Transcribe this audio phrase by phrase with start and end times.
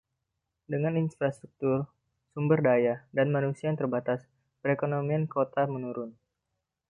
[0.73, 1.79] Dengan infrastruktur,
[2.33, 4.21] sumber daya, dan manusia yang terbatas,
[4.65, 6.11] perekonomian kota menurun.